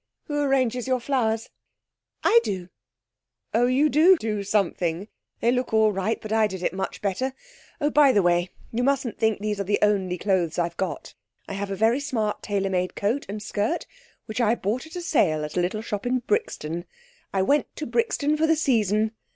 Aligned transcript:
'Who 0.23 0.41
arranges 0.41 0.87
your 0.87 0.99
flowers?' 0.99 1.51
'I 2.23 2.39
do.' 2.43 2.69
'Oh, 3.53 3.67
you 3.67 3.87
do 3.87 4.17
do 4.17 4.41
something! 4.41 5.09
They 5.41 5.51
look 5.51 5.75
all 5.75 5.91
right 5.91 6.19
but 6.19 6.33
I 6.33 6.47
did 6.47 6.63
it 6.63 6.73
much 6.73 7.03
better. 7.03 7.35
Oh 7.79 7.91
by 7.91 8.11
the 8.11 8.23
way 8.23 8.49
you 8.71 8.81
mustn't 8.81 9.19
think 9.19 9.37
these 9.39 9.59
are 9.59 9.63
the 9.63 9.77
only 9.83 10.17
clothes 10.17 10.57
I've 10.57 10.75
got. 10.75 11.13
I 11.47 11.53
have 11.53 11.69
a 11.69 11.75
very 11.75 11.99
smart 11.99 12.41
tailor 12.41 12.71
made 12.71 12.95
coat 12.95 13.27
and 13.29 13.43
skirt 13.43 13.85
which 14.25 14.41
I 14.41 14.55
bought 14.55 14.87
at 14.87 14.95
a 14.95 15.01
sale 15.03 15.45
at 15.45 15.55
a 15.55 15.61
little 15.61 15.83
shop 15.83 16.07
in 16.07 16.17
Brixton. 16.21 16.85
I 17.31 17.43
went 17.43 17.67
to 17.75 17.85
Brixton 17.85 18.37
for 18.37 18.47
the 18.47 18.55
season. 18.55 19.11